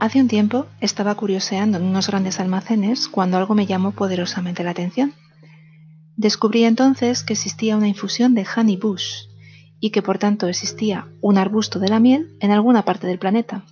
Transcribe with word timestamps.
Hace 0.00 0.20
un 0.20 0.28
tiempo 0.28 0.66
estaba 0.80 1.14
curioseando 1.16 1.78
en 1.78 1.84
unos 1.84 2.06
grandes 2.06 2.38
almacenes 2.38 3.08
cuando 3.08 3.36
algo 3.36 3.56
me 3.56 3.66
llamó 3.66 3.90
poderosamente 3.90 4.62
la 4.62 4.70
atención. 4.70 5.12
Descubrí 6.16 6.64
entonces 6.64 7.24
que 7.24 7.32
existía 7.32 7.76
una 7.76 7.88
infusión 7.88 8.34
de 8.34 8.46
honey 8.56 8.76
bush 8.76 9.26
y 9.80 9.90
que 9.90 10.02
por 10.02 10.18
tanto 10.18 10.46
existía 10.46 11.08
un 11.20 11.36
arbusto 11.36 11.80
de 11.80 11.88
la 11.88 11.98
miel 11.98 12.36
en 12.38 12.52
alguna 12.52 12.84
parte 12.84 13.08
del 13.08 13.18
planeta. 13.18 13.64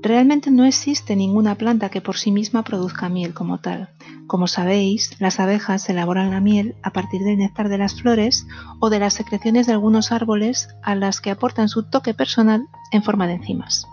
Realmente 0.00 0.52
no 0.52 0.64
existe 0.64 1.16
ninguna 1.16 1.56
planta 1.56 1.88
que 1.88 2.00
por 2.00 2.16
sí 2.16 2.30
misma 2.30 2.62
produzca 2.62 3.08
miel 3.08 3.34
como 3.34 3.58
tal. 3.58 3.88
Como 4.28 4.46
sabéis, 4.46 5.18
las 5.18 5.40
abejas 5.40 5.88
elaboran 5.88 6.30
la 6.30 6.40
miel 6.40 6.76
a 6.82 6.90
partir 6.90 7.22
del 7.22 7.38
néctar 7.38 7.68
de 7.68 7.78
las 7.78 8.00
flores 8.00 8.46
o 8.78 8.90
de 8.90 9.00
las 9.00 9.14
secreciones 9.14 9.66
de 9.66 9.72
algunos 9.72 10.12
árboles 10.12 10.68
a 10.82 10.94
las 10.94 11.20
que 11.20 11.30
aportan 11.30 11.68
su 11.68 11.82
toque 11.82 12.14
personal 12.14 12.66
en 12.92 13.02
forma 13.02 13.26
de 13.26 13.34
enzimas. 13.34 13.88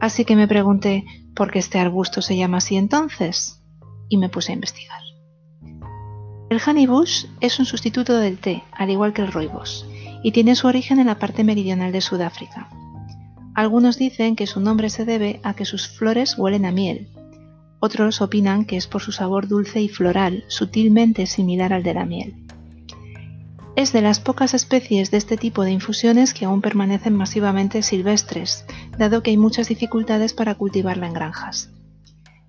Así 0.00 0.24
que 0.24 0.36
me 0.36 0.48
pregunté 0.48 1.04
por 1.34 1.50
qué 1.50 1.58
este 1.58 1.78
arbusto 1.78 2.22
se 2.22 2.36
llama 2.36 2.58
así 2.58 2.76
entonces 2.76 3.62
y 4.08 4.18
me 4.18 4.28
puse 4.28 4.52
a 4.52 4.54
investigar. 4.54 5.00
El 6.48 6.60
honeybush 6.64 7.26
es 7.40 7.58
un 7.58 7.66
sustituto 7.66 8.16
del 8.16 8.38
té, 8.38 8.62
al 8.72 8.90
igual 8.90 9.12
que 9.12 9.22
el 9.22 9.32
rooibos, 9.32 9.84
y 10.22 10.30
tiene 10.30 10.54
su 10.54 10.68
origen 10.68 11.00
en 11.00 11.06
la 11.06 11.18
parte 11.18 11.42
meridional 11.42 11.90
de 11.90 12.00
Sudáfrica. 12.00 12.68
Algunos 13.54 13.98
dicen 13.98 14.36
que 14.36 14.46
su 14.46 14.60
nombre 14.60 14.90
se 14.90 15.04
debe 15.04 15.40
a 15.42 15.54
que 15.54 15.64
sus 15.64 15.88
flores 15.88 16.38
huelen 16.38 16.66
a 16.66 16.72
miel. 16.72 17.08
Otros 17.80 18.20
opinan 18.20 18.64
que 18.64 18.76
es 18.76 18.86
por 18.86 19.02
su 19.02 19.12
sabor 19.12 19.48
dulce 19.48 19.80
y 19.80 19.88
floral, 19.88 20.44
sutilmente 20.48 21.26
similar 21.26 21.72
al 21.72 21.82
de 21.82 21.94
la 21.94 22.04
miel. 22.04 22.46
Es 23.76 23.92
de 23.92 24.00
las 24.00 24.20
pocas 24.20 24.54
especies 24.54 25.10
de 25.10 25.18
este 25.18 25.36
tipo 25.36 25.62
de 25.62 25.70
infusiones 25.70 26.32
que 26.32 26.46
aún 26.46 26.62
permanecen 26.62 27.14
masivamente 27.14 27.82
silvestres, 27.82 28.64
dado 28.96 29.22
que 29.22 29.28
hay 29.28 29.36
muchas 29.36 29.68
dificultades 29.68 30.32
para 30.32 30.54
cultivarla 30.54 31.06
en 31.06 31.12
granjas. 31.12 31.68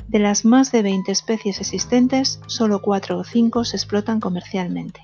De 0.07 0.19
las 0.19 0.45
más 0.45 0.71
de 0.71 0.83
20 0.83 1.11
especies 1.11 1.59
existentes, 1.59 2.39
solo 2.47 2.81
4 2.81 3.17
o 3.17 3.23
5 3.25 3.65
se 3.65 3.75
explotan 3.75 4.21
comercialmente. 4.21 5.01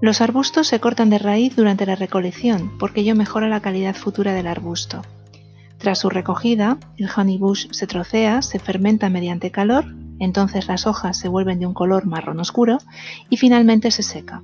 Los 0.00 0.20
arbustos 0.20 0.66
se 0.66 0.80
cortan 0.80 1.10
de 1.10 1.18
raíz 1.18 1.54
durante 1.54 1.86
la 1.86 1.94
recolección 1.94 2.76
porque 2.76 3.02
ello 3.02 3.14
mejora 3.14 3.48
la 3.48 3.60
calidad 3.60 3.94
futura 3.94 4.32
del 4.32 4.48
arbusto. 4.48 5.02
Tras 5.78 6.00
su 6.00 6.10
recogida, 6.10 6.76
el 6.96 7.08
honeybush 7.16 7.70
se 7.70 7.86
trocea, 7.86 8.42
se 8.42 8.58
fermenta 8.58 9.10
mediante 9.10 9.52
calor, 9.52 9.84
entonces 10.18 10.66
las 10.66 10.88
hojas 10.88 11.16
se 11.16 11.28
vuelven 11.28 11.60
de 11.60 11.66
un 11.66 11.74
color 11.74 12.04
marrón 12.04 12.40
oscuro 12.40 12.78
y 13.30 13.36
finalmente 13.36 13.92
se 13.92 14.02
seca. 14.02 14.42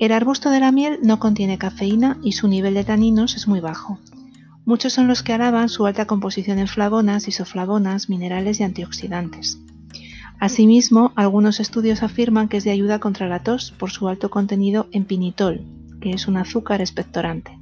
El 0.00 0.12
arbusto 0.12 0.48
de 0.48 0.60
la 0.60 0.72
miel 0.72 0.98
no 1.02 1.18
contiene 1.18 1.58
cafeína 1.58 2.16
y 2.22 2.32
su 2.32 2.48
nivel 2.48 2.72
de 2.72 2.84
taninos 2.84 3.36
es 3.36 3.46
muy 3.46 3.60
bajo. 3.60 3.98
Muchos 4.64 4.94
son 4.94 5.08
los 5.08 5.22
que 5.22 5.34
alaban 5.34 5.68
su 5.68 5.84
alta 5.84 6.06
composición 6.06 6.58
en 6.58 6.68
flavonas, 6.68 7.28
isoflavonas, 7.28 8.08
minerales 8.08 8.60
y 8.60 8.62
antioxidantes. 8.62 9.58
Asimismo, 10.38 11.12
algunos 11.16 11.60
estudios 11.60 12.02
afirman 12.02 12.48
que 12.48 12.56
es 12.56 12.64
de 12.64 12.70
ayuda 12.70 12.98
contra 12.98 13.28
la 13.28 13.40
tos 13.42 13.72
por 13.72 13.90
su 13.90 14.08
alto 14.08 14.30
contenido 14.30 14.88
en 14.90 15.04
pinitol, 15.04 15.66
que 16.00 16.12
es 16.12 16.28
un 16.28 16.38
azúcar 16.38 16.80
expectorante. 16.80 17.58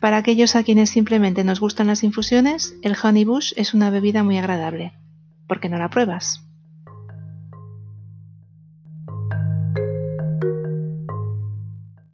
Para 0.00 0.18
aquellos 0.18 0.54
a 0.54 0.62
quienes 0.62 0.90
simplemente 0.90 1.42
nos 1.42 1.58
gustan 1.58 1.88
las 1.88 2.04
infusiones, 2.04 2.76
el 2.82 2.94
honeybush 3.02 3.54
es 3.56 3.74
una 3.74 3.90
bebida 3.90 4.22
muy 4.22 4.38
agradable. 4.38 4.92
¿Por 5.48 5.58
qué 5.58 5.68
no 5.68 5.76
la 5.76 5.90
pruebas? 5.90 6.44